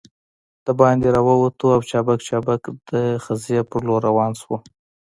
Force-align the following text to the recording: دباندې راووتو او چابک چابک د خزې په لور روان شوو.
دباندې 0.65 1.07
راووتو 1.15 1.65
او 1.75 1.81
چابک 1.89 2.19
چابک 2.29 2.61
د 2.89 2.91
خزې 3.23 3.59
په 3.69 3.77
لور 3.85 4.01
روان 4.09 4.31
شوو. 4.41 4.57